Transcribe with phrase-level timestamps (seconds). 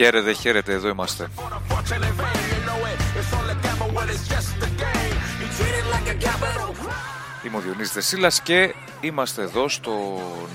[0.00, 1.28] Χαίρετε, χαίρετε, εδώ είμαστε.
[7.46, 9.92] Είμαι ο Διονύσης Δεσίλας και είμαστε εδώ στο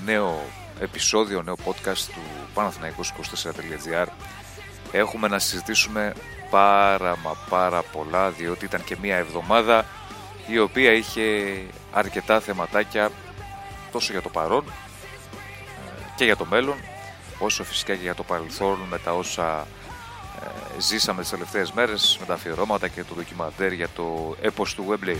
[0.05, 0.43] νέο
[0.79, 2.21] επεισόδιο, νέο podcast του
[2.55, 4.07] παναθηναϊκός24.gr
[4.95, 6.13] Έχουμε να συζητήσουμε
[6.49, 9.85] πάρα μα πάρα πολλά διότι ήταν και μια εβδομάδα
[10.47, 11.57] η οποία είχε
[11.91, 13.11] αρκετά θεματάκια
[13.91, 16.75] τόσο για το παρόν ε, και για το μέλλον
[17.39, 19.67] όσο φυσικά και για το παρελθόν με τα όσα
[20.43, 24.85] ε, ζήσαμε τις τελευταίες μέρες με τα αφιερώματα και το ντοκιμαντέρ για το έπος του
[24.89, 25.17] Webley.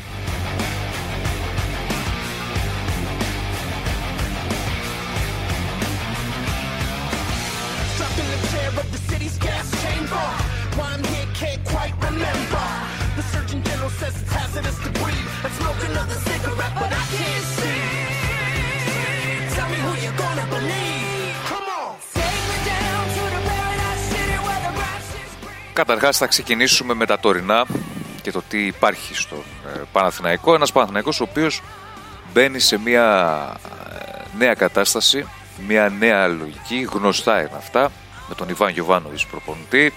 [25.75, 27.66] Καταρχάς θα ξεκινήσουμε με τα τωρινά
[28.22, 29.35] και το τι υπάρχει στο
[29.75, 30.53] ε, Παναθηναϊκό.
[30.53, 31.62] Ένας Παναθηναϊκός ο οποίος
[32.33, 33.57] μπαίνει σε μια
[33.91, 35.27] ε, νέα κατάσταση,
[35.67, 37.91] μια νέα λογική, γνωστά είναι αυτά,
[38.29, 39.94] με τον Ιβάν Γιωβάνοβης προπονητή,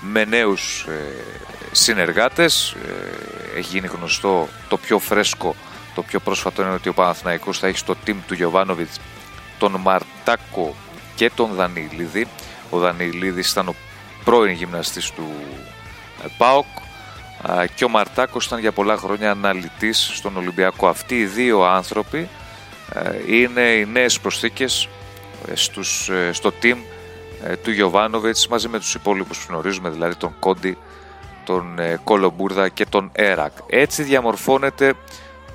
[0.00, 2.76] με νέους ε, συνεργάτες.
[3.56, 5.54] έχει γίνει γνωστό το πιο φρέσκο,
[5.94, 9.00] το πιο πρόσφατο είναι ότι ο Παναθηναϊκός θα έχει στο team του Γιωβάνοβιτς
[9.58, 10.74] τον Μαρτάκο
[11.14, 12.26] και τον Δανιλίδη.
[12.70, 13.74] Ο Δανιλίδης ήταν ο
[14.24, 15.32] πρώην γυμναστής του
[16.24, 16.66] ε, ΠΑΟΚ
[17.74, 20.88] και ο Μαρτάκος ήταν για πολλά χρόνια αναλυτής στον Ολυμπιακό.
[20.88, 22.28] Αυτοί οι δύο άνθρωποι
[22.92, 24.88] ε, είναι οι νέες προσθήκες
[25.48, 26.76] ε, στους, στο team
[27.62, 30.78] του Γιωβάνοβιτς μαζί με τους υπόλοιπους που γνωρίζουμε, δηλαδή τον Κόντι,
[31.46, 33.52] τον Κολομπούρδα και τον Έρακ.
[33.66, 34.94] Έτσι διαμορφώνεται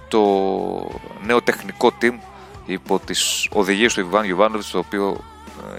[0.07, 0.21] το
[1.25, 2.13] νέο τεχνικό team
[2.65, 5.23] υπό τις οδηγίες του Ιβάν Γιωβάνοβιτς το οποίο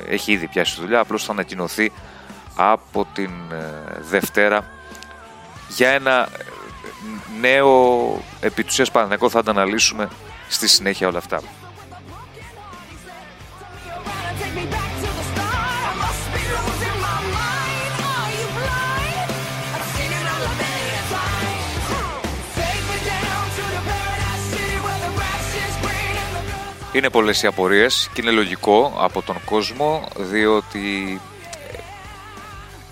[0.08, 1.92] έχει ήδη πιάσει δουλειά, απλώς θα ανακοινωθεί
[2.56, 4.64] από την ε, Δευτέρα
[5.68, 6.44] για ένα ε,
[7.40, 8.86] νέο επί του
[9.30, 10.08] θα τα αναλύσουμε
[10.48, 11.40] στη συνέχεια όλα αυτά.
[26.92, 31.20] Είναι πολλές οι απορίες και είναι λογικό από τον κόσμο διότι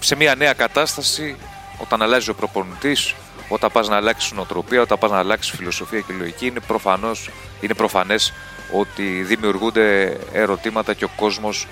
[0.00, 1.36] σε μια νέα κατάσταση
[1.78, 3.14] όταν αλλάζει ο προπονητής,
[3.48, 7.74] όταν πας να αλλάξεις νοοτροπία, όταν πας να αλλάξεις φιλοσοφία και λογική, είναι, προφανώς, είναι
[7.74, 8.32] προφανές
[8.72, 11.66] ότι δημιουργούνται ερωτήματα και ο κόσμος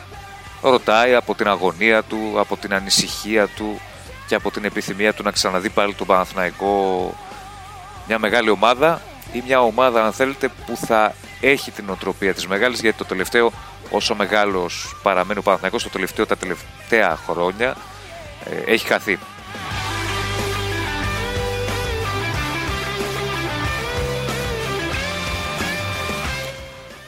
[0.63, 3.81] ρωτάει από την αγωνία του, από την ανησυχία του
[4.27, 7.15] και από την επιθυμία του να ξαναδεί πάλι τον Παναθηναϊκό.
[8.07, 9.03] Μια μεγάλη ομάδα
[9.33, 13.53] ή μια ομάδα αν θέλετε που θα έχει την οτροπία της μεγάλης γιατί το τελευταίο
[13.91, 17.77] όσο μεγάλος παραμένει ο Παναθηναϊκός το τελευταίο τα τελευταία χρόνια
[18.45, 19.19] ε, έχει χαθεί.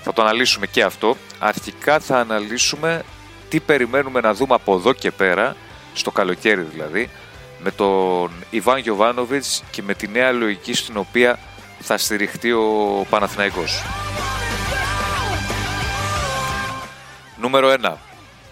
[0.03, 1.17] Θα το αναλύσουμε και αυτό.
[1.39, 3.03] Αρχικά θα αναλύσουμε
[3.49, 5.57] τι περιμένουμε να δούμε από εδώ και πέρα,
[5.93, 7.11] στο καλοκαίρι δηλαδή,
[7.63, 11.39] με τον Ιβάν Γιωβάνοβιτς και με τη νέα λογική στην οποία
[11.81, 13.83] θα στηριχτεί ο Παναθηναϊκός.
[17.41, 17.93] Νούμερο 1.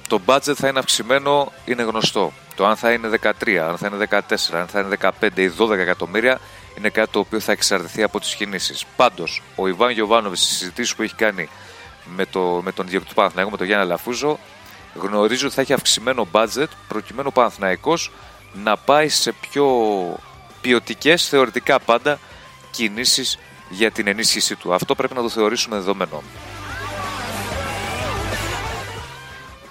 [0.09, 2.33] Το budget θα είναι αυξημένο, είναι γνωστό.
[2.55, 4.21] Το αν θα είναι 13, αν θα είναι 14,
[4.53, 6.41] αν θα είναι 15 ή 12 εκατομμύρια
[6.79, 8.85] είναι κάτι το οποίο θα εξαρτηθεί από τις κινήσεις.
[8.97, 11.49] Πάντως, ο Ιβάν Γιοβάνοβι στις συζητήσεις που έχει κάνει
[12.17, 14.39] με, το, με τον ιδιοκτήτη του Παναθηναϊκού, με τον Γιάννη Λαφούζο,
[14.95, 18.11] γνωρίζει ότι θα έχει αυξημένο budget προκειμένου ο Παναθηναϊκός
[18.53, 19.67] να πάει σε πιο
[20.61, 22.19] ποιοτικές, θεωρητικά πάντα,
[22.71, 23.39] κινήσεις
[23.69, 24.75] για την ενίσχυσή του.
[24.75, 26.23] Αυτό πρέπει να το θεωρήσουμε δεδομένο.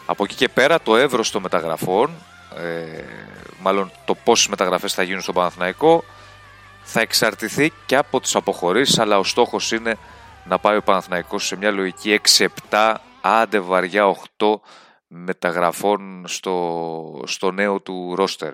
[0.06, 2.12] Από εκεί και πέρα το εύρος των μεταγραφών
[2.56, 3.04] ε,
[3.60, 6.04] μάλλον το πόσες μεταγραφές θα γίνουν στο Παναθηναϊκό
[6.84, 9.98] θα εξαρτηθεί και από τις αποχωρήσεις αλλά ο στόχος είναι
[10.46, 12.20] να πάει ο Παναθηναϊκός σε μια λογική
[12.70, 14.46] 6-7 άντε βαριά 8
[15.08, 18.54] μεταγραφών στο, στο νέο του ρόστερ.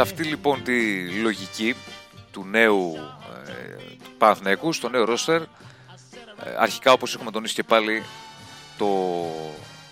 [0.00, 1.74] Σε αυτή λοιπόν τη λογική
[2.30, 2.94] του νέου
[3.46, 3.52] ε,
[4.18, 5.46] Παναθηναϊκού, στο νέο ρόστερ, ε,
[6.58, 8.02] αρχικά όπως έχουμε τονίσει και πάλι,
[8.78, 8.86] το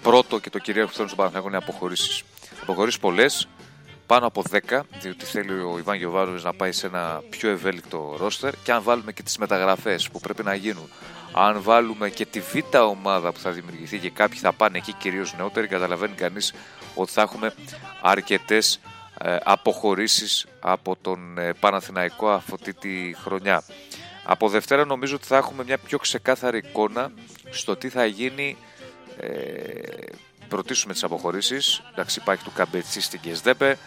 [0.02, 2.22] πρώτο και το κυρίαρχο θέμα στον Παναθηναϊκό είναι αποχωρήσεις.
[2.62, 3.48] Αποχωρήσεις πολλές,
[4.06, 8.54] πάνω από 10, διότι θέλει ο Ιβάν Γιωβάροβης να πάει σε ένα πιο ευέλικτο ρόστερ
[8.62, 10.90] και αν βάλουμε και τις μεταγραφές που πρέπει να γίνουν,
[11.32, 15.34] αν βάλουμε και τη β' ομάδα που θα δημιουργηθεί και κάποιοι θα πάνε εκεί κυρίως
[15.36, 16.54] νεότεροι, καταλαβαίνει κανείς
[16.94, 17.54] ότι θα έχουμε
[18.00, 18.97] αρκετές ε,
[19.42, 23.62] αποχωρήσεις από τον ε, Παναθηναϊκό αυτή τη χρονιά.
[24.24, 27.12] Από Δευτέρα νομίζω ότι θα έχουμε μια πιο ξεκάθαρη εικόνα
[27.50, 28.56] στο τι θα γίνει
[29.16, 29.28] ε,
[30.48, 31.82] πρωτήσουμε τις αποχωρήσεις.
[31.92, 33.78] Εντάξει υπάρχει του Καμπετσί στην Κεσδέπε,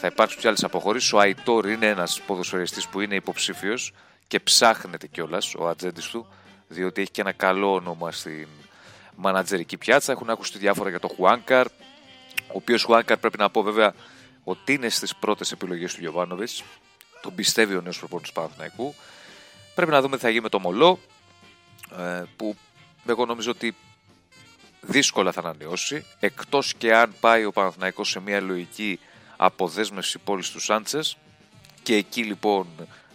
[0.00, 1.12] θα υπάρξουν και άλλες αποχωρήσεις.
[1.12, 3.92] Ο Αϊτόρ είναι ένας ποδοσφαιριστής που είναι υποψήφιος
[4.28, 6.26] και ψάχνεται κιόλας ο ατζέντης του,
[6.68, 8.48] διότι έχει και ένα καλό όνομα στην
[9.14, 10.12] μανατζερική πιάτσα.
[10.12, 13.94] Έχουν ακουστεί διάφορα για το Χουάνκαρ, ο οποίος Χουάνκαρ πρέπει να πω βέβαια
[14.44, 16.62] ότι είναι στις πρώτες επιλογές του Γιωβάνοβιτς.
[17.22, 18.94] Τον πιστεύει ο νέος προπονητής του Παναθηναϊκού.
[19.74, 20.98] Πρέπει να δούμε τι θα γίνει με το Μολό,
[21.98, 22.56] ε, που
[23.06, 23.74] εγώ νομίζω ότι
[24.80, 29.00] δύσκολα θα ανανεώσει, εκτός και αν πάει ο Παναθηναϊκός σε μια λογική
[29.36, 31.16] αποδέσμευση πόλης του Σάντσες.
[31.82, 32.66] Και εκεί λοιπόν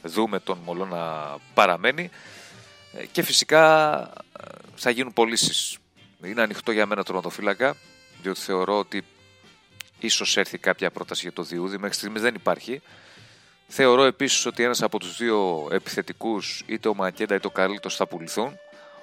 [0.01, 2.09] δούμε τον Μολό να παραμένει.
[2.93, 3.97] Ε, και φυσικά
[4.39, 5.77] ε, θα γίνουν πωλήσεις.
[6.23, 7.75] Είναι ανοιχτό για μένα το ματοφύλακα,
[8.21, 9.03] διότι θεωρώ ότι
[10.05, 12.81] Ίσως έρθει κάποια πρόταση για το Διούδη, μέχρι στιγμής δεν υπάρχει.
[13.67, 18.07] Θεωρώ επίσης ότι ένας από τους δύο επιθετικούς, είτε ο Μακέντα είτε ο Καρλίτος θα
[18.07, 18.59] πουληθούν.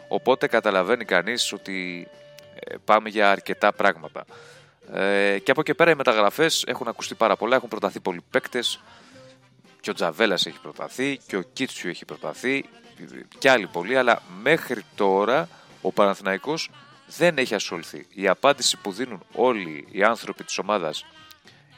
[0.08, 2.08] Οπότε καταλαβαίνει κανείς ότι
[2.54, 4.24] ε, πάμε για αρκετά πράγματα.
[4.92, 8.80] Ε, και από εκεί πέρα οι μεταγραφές έχουν ακουστεί πάρα πολλά, έχουν προταθεί πολλοί παίκτες.
[9.80, 12.64] Και ο Τζαβέλας έχει προταθεί και ο Κίτσιου έχει προταθεί
[13.38, 15.48] και άλλοι πολλοί, αλλά μέχρι τώρα
[15.80, 16.70] ο Παναθηναϊκός
[17.16, 18.06] δεν έχει ασχοληθεί.
[18.14, 21.04] Η απάντηση που δίνουν όλοι οι άνθρωποι της ομάδας,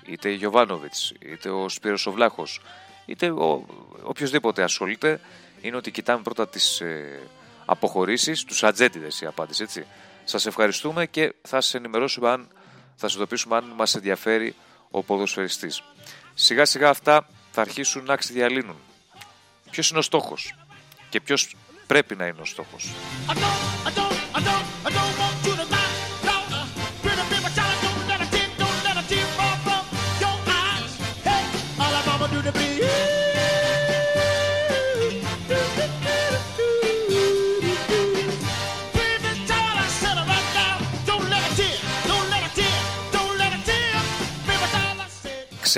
[0.07, 2.61] είτε η Γιωβάνοβιτς, είτε ο Σπύρος ο Βλάχος,
[3.07, 3.67] είτε ο,
[4.03, 5.21] οποιοδήποτε ασχολείται,
[5.61, 7.21] είναι ότι κοιτάμε πρώτα τις ε,
[7.65, 9.87] αποχωρήσεις, τους ατζέντιδες η απάντηση, έτσι.
[10.25, 12.49] Σας ευχαριστούμε και θα σας ενημερώσουμε αν,
[12.97, 14.55] θα σας ειδοποιήσουμε αν μας ενδιαφέρει
[14.91, 15.83] ο ποδοσφαιριστής.
[16.35, 18.77] Σιγά σιγά αυτά θα αρχίσουν να ξεδιαλύνουν.
[19.71, 20.55] Ποιος είναι ο στόχος
[21.09, 21.57] και ποιος
[21.87, 22.93] πρέπει να είναι ο στόχος.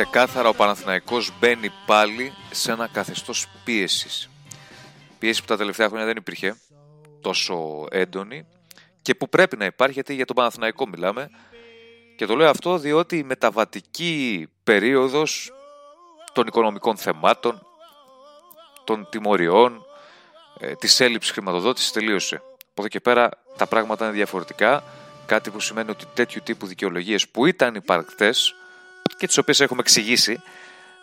[0.02, 4.30] Ξεκάθαρα ο Παναθηναϊκός μπαίνει πάλι σε ένα καθεστώς πίεσης.
[5.18, 6.56] Πίεση που τα τελευταία χρόνια δεν υπήρχε
[7.20, 8.46] τόσο έντονη
[9.02, 11.30] και που πρέπει να υπάρχει γιατί για τον Παναθηναϊκό μιλάμε
[12.16, 15.52] και το λέω αυτό διότι η μεταβατική περίοδος
[16.32, 17.66] των οικονομικών θεμάτων,
[18.84, 19.84] των τιμωριών,
[20.58, 22.34] ε, της έλλειψης χρηματοδότησης τελείωσε.
[22.34, 24.84] Από εδώ και πέρα τα πράγματα είναι διαφορετικά,
[25.26, 28.54] κάτι που σημαίνει ότι τέτοιου τύπου δικαιολογίες που ήταν υπαρκτές
[29.18, 30.40] και τις οποίες έχουμε εξηγήσει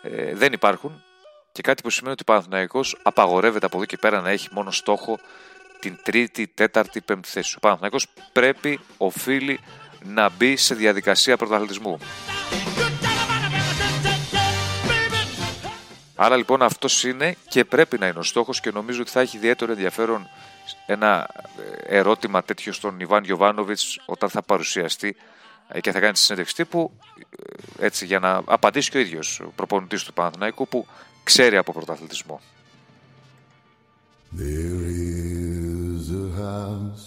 [0.02, 1.02] ε, δεν υπάρχουν
[1.52, 4.70] και κάτι που σημαίνει ότι ο Παναθηναϊκός απαγορεύεται από εδώ και πέρα να έχει μόνο
[4.70, 5.18] στόχο
[5.80, 7.54] την τρίτη, τέταρτη, πέμπτη θέση.
[7.56, 9.60] Ο Παναθηναϊκός πρέπει, οφείλει
[10.04, 11.98] να μπει σε διαδικασία πρωταθλητισμού.
[16.14, 19.36] Άρα λοιπόν αυτός είναι και πρέπει να είναι ο στόχος και νομίζω ότι θα έχει
[19.36, 20.28] ιδιαίτερο ενδιαφέρον
[20.86, 21.28] ένα
[21.88, 25.33] ε, ερώτημα τέτοιο στον Ιβάν Γιωβάνοβιτς όταν θα παρουσιαστεί ε,
[25.80, 26.92] και θα κάνει τη συνέντευξη τύπου
[27.78, 30.86] ε, έτσι για να απαντήσει και ο ίδιος ο προπονητής του Παναθηναϊκού που
[31.24, 32.40] ξέρει από πρωταθλητισμό.
[34.36, 37.06] There is a house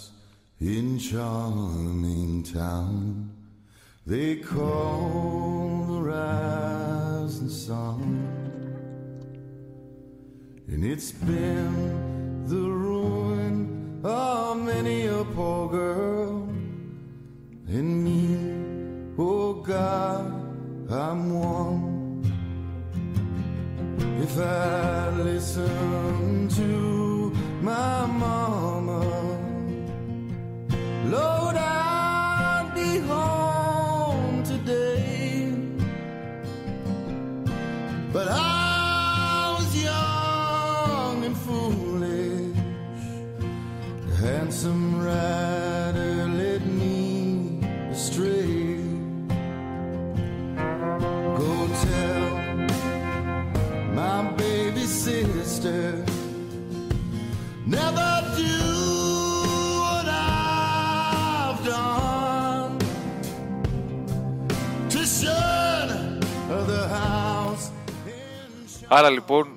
[0.60, 3.30] in charming town
[4.06, 8.02] They call the rising sun
[10.72, 15.67] And it's been the ruin of many a poor
[20.90, 21.98] I'm one
[24.22, 27.32] if I listen to
[27.62, 29.00] my mama,
[31.06, 35.54] Lord, I'd be home today.
[38.12, 42.56] But I was young and foolish,
[44.08, 48.27] the handsome rider led me astray.
[68.88, 69.48] Άρα λοιπόν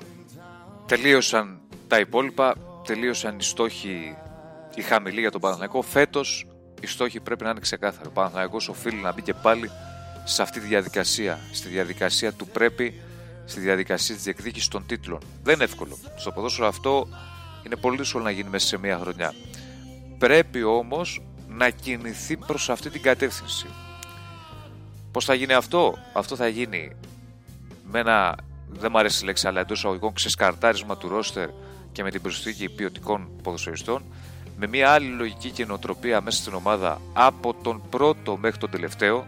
[0.86, 4.16] τελείωσαν τα υπόλοιπα, τελείωσαν οι στόχοι
[4.76, 5.82] οι χαμηλοί για τον Παναθηναϊκό.
[5.82, 6.48] Φέτος
[6.82, 8.08] οι στόχοι πρέπει να είναι ξεκάθαροι.
[8.08, 9.70] Ο Παναθηναϊκός οφείλει να μπει και πάλι
[10.24, 13.02] σε αυτή τη διαδικασία, στη διαδικασία του πρέπει,
[13.46, 15.20] στη διαδικασία της διεκδίκησης των τίτλων.
[15.44, 15.98] Δεν είναι εύκολο.
[16.16, 17.08] Στο ποδόσφαιρο αυτό
[17.66, 19.34] είναι πολύ δύσκολο να γίνει μέσα σε μία χρονιά.
[20.18, 23.68] Πρέπει όμως να κινηθεί προς αυτή την κατεύθυνση.
[25.12, 26.96] Πώς θα γίνει αυτό; Αυτό θα γίνει
[27.84, 28.36] με ένα,
[28.74, 31.50] δεν μου αρέσει η λέξη, αλλά εντός αγωγικών ξεσκαρτάρισμα του ρόστερ
[31.92, 34.04] και με την προσθήκη ποιοτικών ποδοσφαιριστών,
[34.58, 39.26] με μια άλλη λογική και νοοτροπία μέσα στην ομάδα από τον πρώτο μέχρι τον τελευταίο.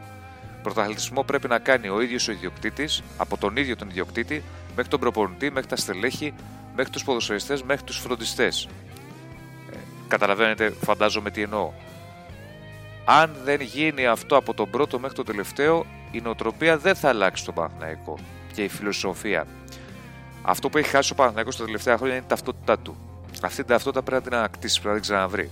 [0.63, 4.43] Πρωταθλητισμό πρέπει να κάνει ο ίδιος ο ιδιοκτήτης, από τον ίδιο τον ιδιοκτήτη,
[4.75, 6.33] μέχρι τον προπονητή, μέχρι τα στελέχη,
[6.75, 8.67] μέχρι τους ποδοσφαιριστές, μέχρι τους φροντιστές.
[9.73, 11.71] Ε, καταλαβαίνετε, φαντάζομαι τι εννοώ.
[13.05, 17.45] Αν δεν γίνει αυτό από τον πρώτο μέχρι τον τελευταίο, η νοοτροπία δεν θα αλλάξει
[17.45, 18.17] τον Παναθηναϊκό
[18.53, 19.47] και η φιλοσοφία.
[20.41, 22.97] Αυτό που έχει χάσει ο Παναθηναϊκός τα τελευταία χρόνια είναι η ταυτότητά του.
[23.41, 25.51] Αυτή την ταυτότητα πρέπει να την ανακτήσει, πρέπει να την ξαναβρει.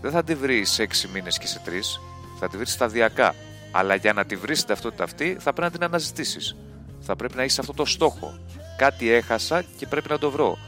[0.00, 2.00] Δεν θα τη βρεις σε 6 μήνες και σε 3,
[2.38, 3.34] θα τη βρεις σταδιακά.
[3.72, 6.56] Αλλά για να τη βρεις την ταυτότητα αυτή, θα πρέπει να την αναζητήσεις.
[7.00, 8.38] Θα πρέπει να έχεις αυτό το στόχο.
[8.76, 10.58] Κάτι έχασα και πρέπει να το βρω.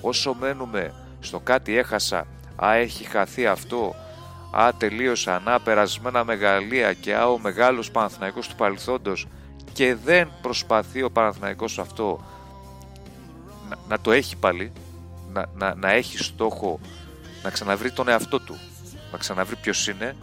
[0.00, 2.26] Όσο μένουμε στο κάτι έχασα,
[2.64, 3.94] α έχει χαθεί αυτό,
[4.50, 9.26] α τελείωσα, να περασμένα μεγαλεία και α ο μεγάλος Παναθηναϊκός του παρελθόντος
[9.72, 12.20] και δεν προσπαθεί ο Παναθηναϊκός αυτό
[13.68, 14.72] να, να το έχει πάλι,
[15.32, 16.80] να, να, να έχει στόχο
[17.42, 18.58] να ξαναβρει τον εαυτό του,
[19.12, 20.16] να ξαναβρει ποιος είναι,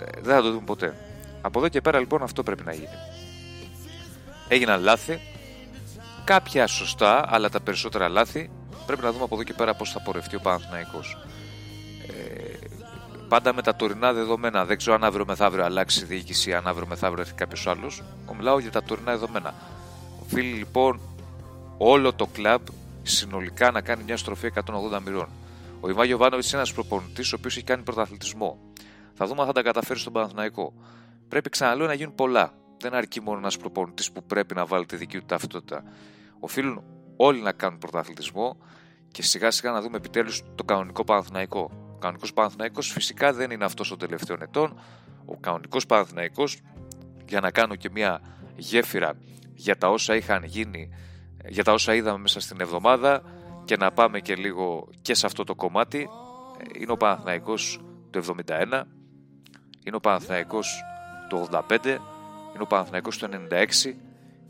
[0.00, 0.94] ε, δεν θα το δούμε ποτέ.
[1.40, 2.88] Από εδώ και πέρα λοιπόν αυτό πρέπει να γίνει.
[4.48, 5.20] Έγιναν λάθη,
[6.24, 8.50] κάποια σωστά, αλλά τα περισσότερα λάθη
[8.86, 11.16] πρέπει να δούμε από εδώ και πέρα πώς θα πορευτεί ο Παναθηναϊκός.
[13.34, 14.64] Ε, πάντα με τα τωρινά δεδομένα.
[14.64, 18.02] Δεν ξέρω αν αύριο μεθαύριο αλλάξει η διοίκηση, αν αύριο μεθαύριο έρθει κάποιος άλλος.
[18.36, 19.54] Μιλάω για τα τωρινά δεδομένα.
[20.22, 21.00] Οφείλει λοιπόν
[21.78, 22.60] όλο το κλαμπ
[23.02, 25.28] συνολικά να κάνει μια στροφή 180 μοιρών.
[25.80, 28.58] Ο Ιβάν Γιοβάνοβιτ είναι ένας προπονητής ο οποίος έχει κάνει πρωταθλητισμό.
[29.14, 30.72] Θα δούμε αν θα τα καταφέρει στον Παναθηναϊκό.
[31.28, 32.52] Πρέπει ξαναλέω να γίνουν πολλά.
[32.78, 35.82] Δεν αρκεί μόνο ένας προπονητής που πρέπει να βάλει τη δική του ταυτότητα.
[36.40, 36.82] Οφείλουν
[37.16, 38.56] όλοι να κάνουν πρωταθλητισμό
[39.10, 41.83] και σιγά σιγά να δούμε επιτέλους το κανονικό Παναθηναϊκό.
[42.04, 44.80] Ο κανονικός Παναθηναϊκός φυσικά δεν είναι αυτός των τελευταίων ετών.
[45.24, 46.58] Ο κανονικός Παναθηναϊκός,
[47.28, 48.20] για να κάνω και μια
[48.56, 49.14] γέφυρα
[49.54, 50.90] για τα όσα είχαν γίνει
[51.48, 53.22] για τα όσα είδαμε μέσα στην εβδομάδα
[53.64, 56.08] και να πάμε και λίγο και σε αυτό το κομμάτι
[56.80, 57.80] είναι ο Παναθηναϊκός
[58.10, 58.82] του 71
[59.84, 60.82] είναι ο Παναθηναϊκός
[61.28, 61.98] του 85 είναι
[62.58, 63.84] ο Παναθηναϊκός του 96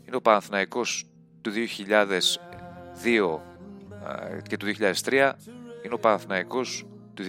[0.05, 1.05] είναι ο Παναθηναϊκός
[1.41, 3.39] του 2002
[4.47, 4.65] και του
[5.05, 5.31] 2003
[5.83, 6.85] είναι ο Παναθηναϊκός
[7.15, 7.23] του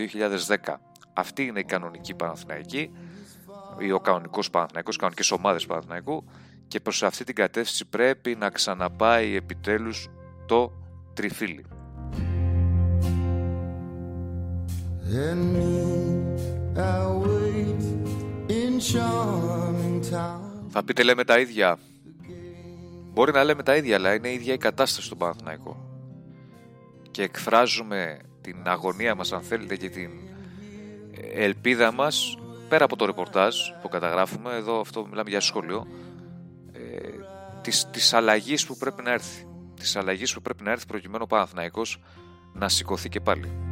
[0.67, 0.75] 2010
[1.13, 2.91] αυτή είναι η κανονική Παναθηναϊκή
[3.79, 6.25] ή ο κανονικός Παναθηναϊκός, κανονικές ομάδες Παναθηναϊκού
[6.69, 10.09] και προς αυτή την κατεύθυνση πρέπει να ξαναπάει επιτέλους
[10.47, 10.73] το
[11.15, 11.65] τριφύλι.
[20.69, 21.79] Θα πείτε λέμε τα ίδια.
[23.13, 25.77] Μπορεί να λέμε τα ίδια, αλλά είναι η ίδια η κατάσταση του Παναθηναϊκού.
[27.11, 28.19] Και εκφράζουμε
[28.53, 30.11] την αγωνία μας, αν θέλετε, και την
[31.35, 32.39] ελπίδα μας,
[32.69, 35.87] πέρα από το ρεπορτάζ που καταγράφουμε, εδώ αυτό μιλάμε για σχόλιο,
[37.61, 39.47] της, της αλλαγής που πρέπει να έρθει.
[39.75, 42.03] Της αλλαγής που πρέπει να έρθει προκειμένου ο Παναθηναϊκός
[42.53, 43.66] να σηκωθεί και πάλι.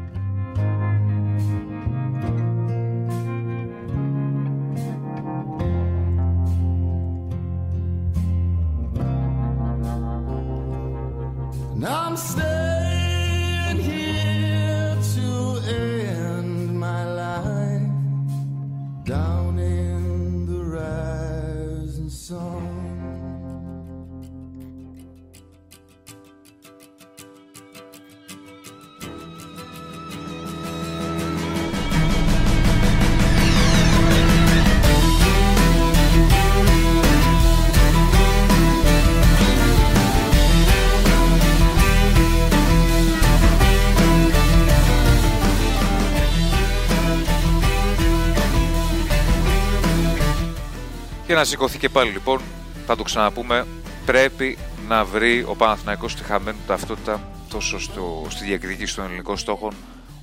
[51.35, 52.41] Και να σηκωθεί και πάλι λοιπόν,
[52.87, 53.67] θα το ξαναπούμε,
[54.07, 59.75] πρέπει να βρει ο Παναθηναϊκός στη χαμένη ταυτότητα τόσο στο, στη διεκδίκηση των ελληνικών στόχων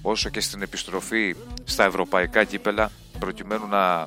[0.02, 4.06] όσο και στην επιστροφή στα ευρωπαϊκά κύπελα προκειμένου να,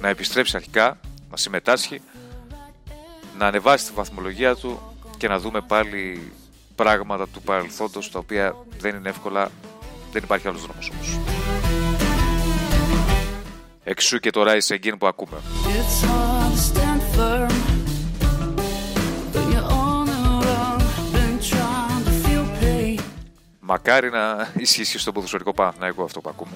[0.00, 0.98] να επιστρέψει αρχικά,
[1.30, 2.00] να συμμετάσχει,
[3.38, 4.80] να ανεβάσει τη βαθμολογία του
[5.16, 6.32] και να δούμε πάλι
[6.74, 9.50] πράγματα του παρελθόντος τα οποία δεν είναι εύκολα,
[10.12, 11.18] δεν υπάρχει άλλος δρόμος όμως.
[13.84, 15.36] Εξού και το Rise Again που ακούμε.
[23.60, 26.52] Μακάρι να ισχύσει στον ποδοσφαιρικό Παναθηναϊκό αυτό που ακούμε.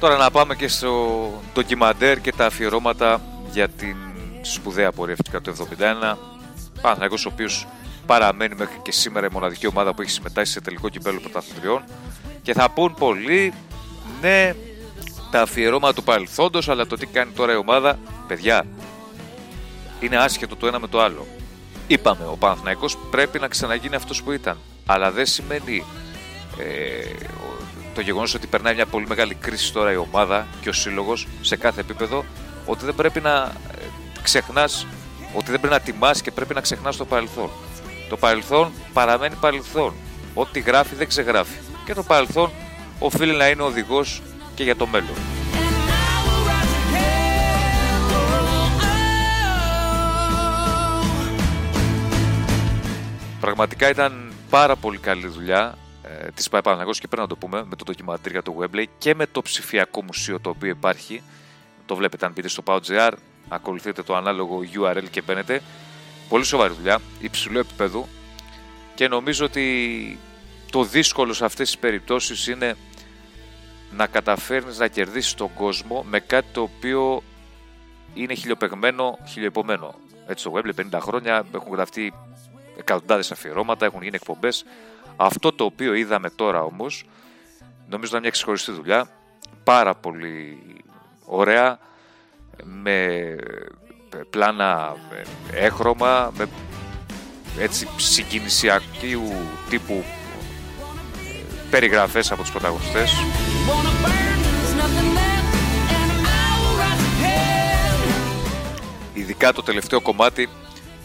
[0.00, 3.20] Τώρα να πάμε και στο ντοκιμαντέρ και τα αφιερώματα
[3.52, 3.96] για την
[4.42, 6.16] σπουδαία πορεύτηκα του 71.
[6.80, 7.66] Παναθηναϊκός ο οποίος
[8.06, 11.84] παραμένει μέχρι και σήμερα η μοναδική ομάδα που έχει συμμετάσχει σε τελικό κυπέλο πρωταθλητριών
[12.42, 13.52] και θα πούν πολλοί
[14.20, 14.54] ναι
[15.30, 18.64] τα αφιερώματα του παρελθόντος αλλά το τι κάνει τώρα η ομάδα παιδιά
[20.00, 21.26] είναι άσχετο το ένα με το άλλο
[21.86, 25.84] είπαμε ο Παναθηναϊκός πρέπει να ξαναγίνει αυτός που ήταν αλλά δεν σημαίνει
[26.58, 27.28] ε,
[27.94, 31.56] το γεγονός ότι περνάει μια πολύ μεγάλη κρίση τώρα η ομάδα και ο σύλλογος σε
[31.56, 32.24] κάθε επίπεδο,
[32.66, 33.84] ότι δεν πρέπει να ε,
[34.22, 34.86] ξεχνάς,
[35.34, 37.50] ότι δεν πρέπει να τιμάς και πρέπει να ξεχνάς το παρελθόν.
[38.08, 39.94] Το παρελθόν παραμένει παρελθόν.
[40.34, 41.58] Ό,τι γράφει δεν ξεγράφει.
[41.84, 42.50] Και το παρελθόν
[42.98, 44.22] οφείλει να είναι οδηγός
[44.54, 45.16] και για το μέλλον.
[53.40, 55.74] Πραγματικά ήταν πάρα πολύ καλή δουλειά
[56.18, 59.14] ε, της ΠΑΕ και πρέπει να το πούμε με το ντοκιμαντήρ για το Webley και
[59.14, 61.22] με το ψηφιακό μουσείο το οποίο υπάρχει.
[61.86, 63.12] Το βλέπετε αν μπείτε στο PAO.gr,
[63.48, 65.62] ακολουθείτε το ανάλογο URL και μπαίνετε.
[66.28, 68.08] Πολύ σοβαρή δουλειά, υψηλό επίπεδο
[68.94, 70.18] και νομίζω ότι
[70.70, 72.76] το δύσκολο σε αυτές τις περιπτώσεις είναι
[73.90, 77.22] να καταφέρνεις να κερδίσεις τον κόσμο με κάτι το οποίο
[78.14, 79.94] είναι χιλιοπεγμένο, χιλιοεπομένο.
[80.26, 82.12] Έτσι το Webley 50 χρόνια έχουν γραφτεί
[82.78, 84.64] εκατοντάδες αφιερώματα, έχουν γίνει εκπομπές
[85.16, 87.04] αυτό το οποίο είδαμε τώρα όμως,
[87.88, 89.10] νομίζω να μια ξεχωριστή δουλειά,
[89.64, 90.58] πάρα πολύ
[91.24, 91.78] ωραία,
[92.64, 93.36] με
[94.30, 94.96] πλάνα
[95.52, 96.48] έχρωμα, με
[97.58, 99.32] έτσι συγκινησιακού
[99.68, 100.04] τύπου
[101.70, 103.12] περιγραφές από τους πρωταγωνιστές.
[109.14, 110.48] Ειδικά το τελευταίο κομμάτι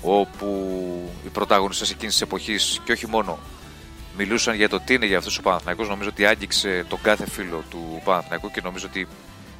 [0.01, 3.39] όπου οι πρωταγωνιστές εκείνης της εποχής και όχι μόνο
[4.17, 5.89] μιλούσαν για το τι είναι για αυτούς ο Παναθηναϊκός.
[5.89, 9.07] Νομίζω ότι άγγιξε τον κάθε φίλο του Παναθηναϊκού και νομίζω ότι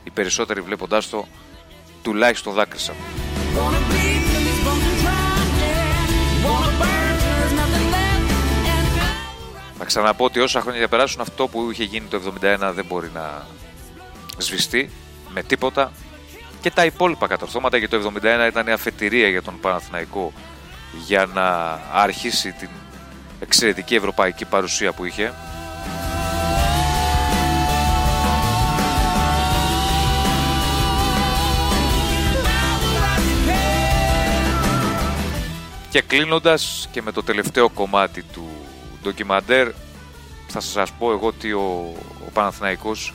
[0.04, 1.28] οι περισσότεροι βλέποντάς το
[2.02, 2.96] τουλάχιστον δάκρυσαν.
[9.78, 13.48] Θα ξαναπώ ότι όσα χρόνια διαπεράσουν αυτό που είχε γίνει το 71 δεν μπορεί να
[14.38, 14.90] σβηστεί
[15.34, 15.92] με τίποτα.
[16.62, 20.34] Και τα υπόλοιπα κατορθώματα για το 71 ήταν η αφετηρία για τον Παναθηναϊκό
[21.06, 22.70] για να αρχίσει την
[23.40, 25.34] εξαιρετική ευρωπαϊκή παρουσία που είχε.
[35.90, 38.50] Και κλείνοντας και με το τελευταίο κομμάτι του
[39.04, 39.72] ντοκιμαντέρ
[40.48, 41.94] θα σας πω εγώ ότι ο,
[42.28, 43.14] ο Παναθηναϊκός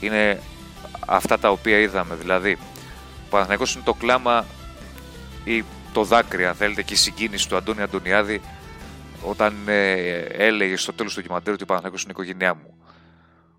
[0.00, 0.40] είναι
[1.06, 2.58] αυτά τα οποία είδαμε δηλαδή
[3.26, 4.44] ο Παναθηναϊκός είναι το κλάμα
[5.44, 8.40] ή το δάκρυ αν θέλετε και η συγκίνηση του Αντώνη Αντωνιάδη
[9.24, 12.76] όταν ε, έλεγε στο τέλος του ντοκιμαντέρ ότι ο Παναθηναϊκός είναι η οικογένειά μου.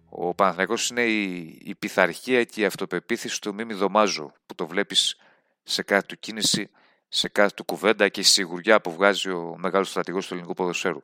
[0.09, 5.15] Ο Παναθηναϊκός είναι η, η πειθαρχία και η αυτοπεποίθηση του μη δωμάζω που το βλέπεις
[5.63, 6.69] σε κάθε του κίνηση,
[7.07, 11.01] σε κάθε του κουβέντα και η σιγουριά που βγάζει ο μεγάλος στρατηγός του ελληνικού ποδοσφαίρου.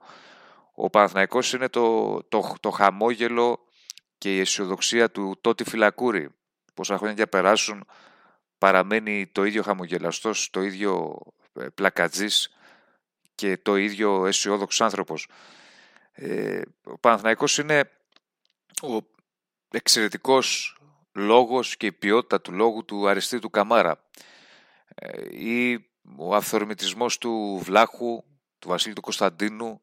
[0.75, 3.59] Ο Παναθηναϊκός είναι το, το, το χαμόγελο
[4.17, 6.29] και η αισιοδοξία του τότε φυλακούρη.
[6.73, 7.85] Πόσα χρόνια για περάσουν
[8.59, 11.19] παραμένει το ίδιο χαμογελαστός, το ίδιο
[11.53, 12.49] ε, πλακατζής
[13.35, 15.27] και το ίδιο αισιόδοξος άνθρωπος.
[16.11, 17.91] Ε, ο Παναθηναϊκός είναι
[18.81, 18.97] ο
[19.71, 20.77] εξαιρετικός
[21.13, 24.09] λόγος και η ποιότητα του λόγου του Αριστείου Καμάρα
[24.95, 28.23] ε, ή ο αυθορμητισμός του Βλάχου,
[28.59, 29.81] του Βασίλη του Κωνσταντίνου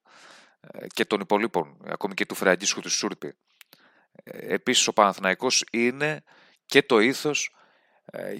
[0.60, 3.34] ε, και των υπολείπων, ακόμη και του Φραγκίσκου του Σούρπη.
[4.24, 6.24] Ε, επίσης ο Παναθηναϊκός είναι
[6.66, 7.50] και το ήθος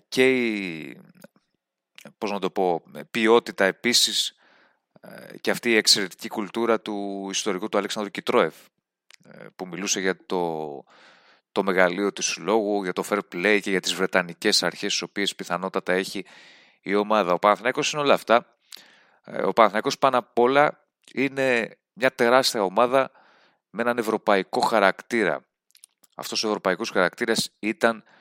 [0.09, 1.01] και η
[2.19, 4.37] πώς να το πω, ποιότητα επίσης
[5.01, 8.55] ε, και αυτή η εξαιρετική κουλτούρα του ιστορικού του Αλέξανδρου Κιτρόεφ
[9.25, 10.85] ε, που μιλούσε για το,
[11.53, 15.35] το μεγαλείο του συλλόγου, για το fair play και για τις βρετανικές αρχές τις οποίες
[15.35, 16.25] πιθανότατα έχει
[16.81, 17.33] η ομάδα.
[17.33, 18.57] Ο Παναθηναϊκός είναι όλα αυτά.
[19.25, 23.11] Ε, ο Παναθηναϊκός πάνω απ' όλα είναι μια τεράστια ομάδα
[23.71, 25.45] με έναν ευρωπαϊκό χαρακτήρα.
[26.15, 28.16] Αυτός ο ευρωπαϊκός χαρακτήρας ήταν ε,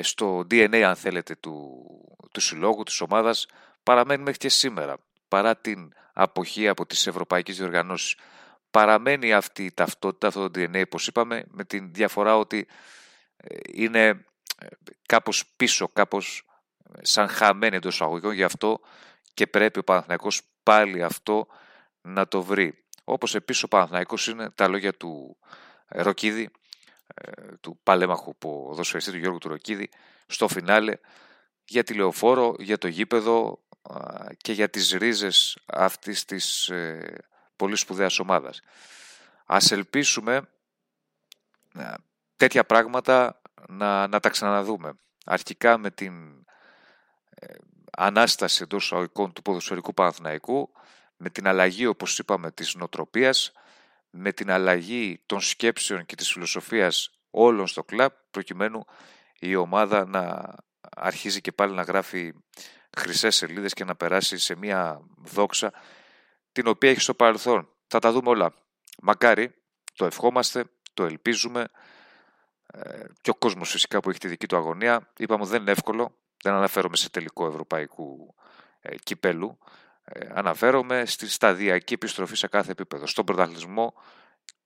[0.00, 1.84] στο DNA αν θέλετε του,
[2.32, 3.46] του συλλόγου, της ομάδας
[3.82, 4.96] παραμένει μέχρι και σήμερα
[5.28, 8.16] παρά την αποχή από τις ευρωπαϊκές διοργανώσεις.
[8.70, 12.66] Παραμένει αυτή η ταυτότητα, αυτό το DNA όπως είπαμε με την διαφορά ότι
[13.36, 14.06] ε, είναι
[14.58, 14.66] ε,
[15.06, 16.44] κάπως πίσω, κάπως
[17.00, 18.80] σαν χαμένη εντός αγωγικών γι' αυτό
[19.34, 21.46] και πρέπει ο Παναθηναϊκός πάλι αυτό
[22.00, 22.84] να το βρει.
[23.04, 25.36] Όπως επίσης ο Παναθηναϊκός είναι τα λόγια του
[25.88, 26.50] Ροκίδη ε,
[27.60, 29.90] του παλέμαχου ποδοσφαιριστή του Γιώργου του Ροκίδη
[30.26, 30.96] στο φινάλε
[31.64, 33.62] για τη λεωφόρο, για το γήπεδο
[34.36, 37.18] και για τις ρίζες αυτής της ε,
[37.56, 38.60] πολύ σπουδαίας ομάδας.
[39.46, 40.48] Ας ελπίσουμε
[41.74, 41.94] ε,
[42.36, 44.92] τέτοια πράγματα να, να τα ξαναδούμε.
[45.24, 46.44] Αρχικά με την
[47.96, 50.72] ανάσταση εντός του ποδοσφαιρικού Παναθηναϊκού,
[51.16, 53.52] με την αλλαγή όπως είπαμε της νοοτροπίας,
[54.12, 58.84] με την αλλαγή των σκέψεων και της φιλοσοφίας όλων στο κλαμπ προκειμένου
[59.38, 60.54] η ομάδα να
[60.96, 62.32] αρχίζει και πάλι να γράφει
[62.96, 65.72] χρυσές σελίδες και να περάσει σε μια δόξα
[66.52, 67.68] την οποία έχει στο παρελθόν.
[67.86, 68.54] Θα τα δούμε όλα.
[69.02, 69.54] Μακάρι,
[69.94, 71.66] το ευχόμαστε, το ελπίζουμε
[72.66, 75.12] ε, και ο κόσμος φυσικά που έχει τη δική του αγωνία.
[75.16, 78.34] Είπαμε δεν είναι εύκολο, δεν αναφέρομαι σε τελικό ευρωπαϊκού
[78.80, 79.58] ε, κυπέλου.
[80.12, 83.94] Ε, αναφέρομαι στη σταδιακή επιστροφή σε κάθε επίπεδο, στον πρωταθλητισμό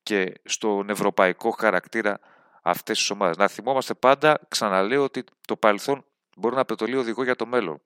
[0.02, 2.20] και στον ευρωπαϊκό χαρακτήρα
[2.62, 3.37] αυτές τις ομάδες.
[3.37, 6.04] Να θυμόμαστε πάντα, ξαναλέω, ότι το παρελθόν
[6.37, 7.80] μπορεί να πετολεί οδηγό για το μέλλον.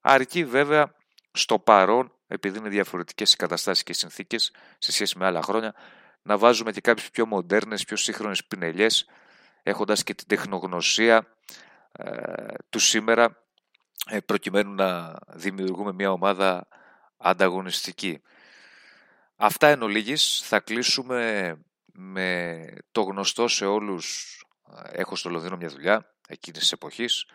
[0.00, 0.94] Αρκεί βέβαια
[1.32, 5.74] στο παρόν, επειδή είναι διαφορετικές οι καταστάσεις και οι συνθήκες σε σχέση με άλλα χρόνια,
[6.22, 9.06] να βάζουμε και κάποιες πιο μοντέρνες, πιο σύγχρονες πινελιές,
[9.62, 11.26] έχοντας και την τεχνογνωσία
[11.92, 12.12] ε,
[12.70, 13.42] του σήμερα,
[14.06, 16.68] ε, προκειμένου να δημιουργούμε μια ομάδα
[17.18, 18.22] ανταγωνιστική.
[19.36, 21.54] Αυτά εν ολίγης, θα κλείσουμε
[21.92, 24.36] με το γνωστό σε όλους
[24.92, 27.26] «Έχω στο Λονδίνο μια δουλειά» εκείνης της εποχής,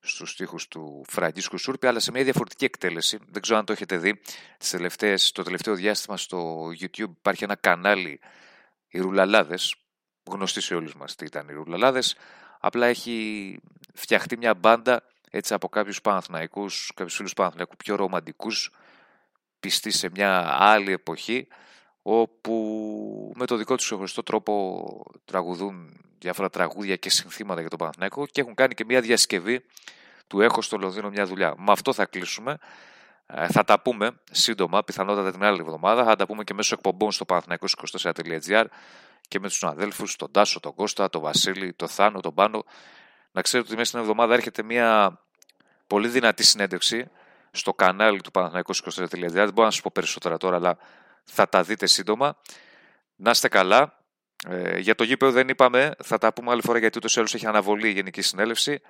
[0.00, 3.18] στους στίχους του Φραγκίσκου Σούρπη, αλλά σε μια διαφορετική εκτέλεση.
[3.28, 4.20] Δεν ξέρω αν το έχετε δει.
[4.58, 8.20] Τις τελευταίες, το τελευταίο διάστημα στο YouTube υπάρχει ένα κανάλι
[8.88, 9.74] «Οι Ρουλαλάδες»,
[10.30, 12.16] γνωστοί σε όλους μας τι ήταν οι Ρουλαλάδες,
[12.60, 13.58] απλά έχει
[13.94, 18.70] φτιαχτεί μια μπάντα έτσι από κάποιους Παναθηναϊκούς, κάποιους φίλους Παναθηναϊκού πιο ρομαντικούς,
[19.60, 21.48] πιστοί σε μια άλλη εποχή
[22.02, 28.26] όπου με το δικό τους ξεχωριστό τρόπο τραγουδούν διάφορα τραγούδια και συνθήματα για τον Παναθηναϊκό
[28.26, 29.64] και έχουν κάνει και μια διασκευή
[30.26, 31.54] του «Έχω στο Λονδίνο μια δουλειά».
[31.58, 32.58] Με αυτό θα κλείσουμε.
[33.26, 36.04] Ε, θα τα πούμε σύντομα, πιθανότατα την άλλη εβδομάδα.
[36.04, 38.64] Θα τα πούμε και μέσω εκπομπών στο παναθηναϊκός24.gr
[39.28, 42.64] και με τους αδέλφους, τον Τάσο, τον Κώστα, τον Βασίλη, τον Θάνο, τον Πάνο.
[43.32, 45.20] Να ξέρετε ότι μέσα στην εβδομάδα έρχεται μια
[45.86, 47.10] πολύ δυνατή συνέντευξη
[47.50, 49.28] στο κανάλι του Παναθηναϊκού24.gr.
[49.28, 50.78] Δεν μπορώ να σας πω περισσότερα τώρα, αλλά
[51.24, 52.36] θα τα δείτε σύντομα.
[53.16, 54.02] Να είστε καλά.
[54.48, 57.34] Ε, για το γήπεδο δεν είπαμε, θα τα πούμε άλλη φορά γιατί ούτως ή άλλως
[57.34, 58.80] έχει αναβολή η Γενική Συνέλευση.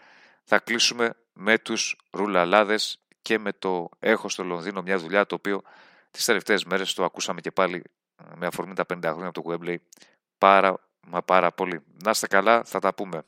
[0.44, 5.62] Θα κλείσουμε με τους ρουλαλάδες και με το «Έχω στο Λονδίνο μια δουλειά» το οποίο
[6.10, 7.82] τις τελευταίες μέρες το ακούσαμε και πάλι
[8.16, 9.76] ε, με αφορμή τα 50 χρόνια από το Webley
[10.38, 11.82] πάρα μα πάρα πολύ.
[12.04, 13.22] Να είστε καλά, θα τα πούμε.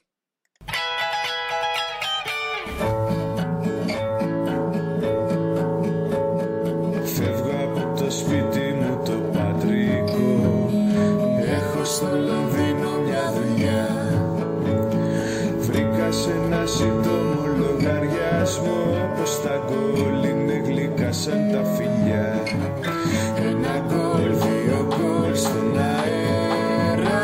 [21.13, 22.43] Σαν τα φιλιά.
[23.49, 27.23] Ένα γκολ, δύο γκολ στον αέρα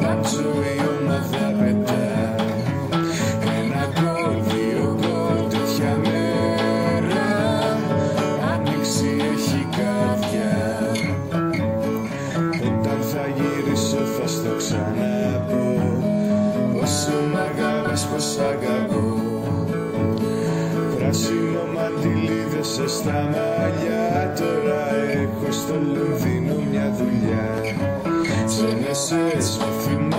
[0.00, 2.34] Πάντζω η ομάδα πετά.
[3.58, 7.26] Ένα γκολ, δύο γκολ τέτοια μέρα
[8.52, 10.56] Άνοιξη έχει καρδιά.
[12.66, 15.66] Όταν θα γυρίσω θα στο ξαναπώ.
[16.82, 19.03] Όσο μ' αγάπης πως αγαπώ
[21.14, 24.32] Πράσινο μαντιλίδι σε στα μαλλιά.
[24.38, 27.50] Τώρα έχω στο Λονδίνο μια δουλειά.
[28.46, 30.13] Τζενεσές με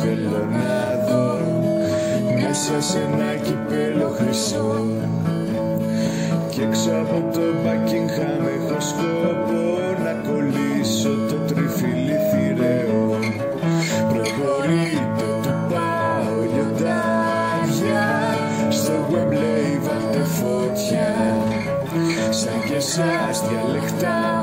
[0.00, 1.26] θέλω να δω
[2.48, 4.84] Μέσα σε ένα κυπέλο χρυσό.
[6.50, 9.64] Και έξω από το Buckingham έχω σκοπό
[10.04, 13.18] Να κολλήσω το τριφύλι θηρεό.
[14.08, 18.06] Προχωρείτε του πάω λιοντάρια.
[18.70, 21.14] Στο Wembley βάλτε φωτιά.
[22.30, 24.35] Σαν και σας διαλεκτά.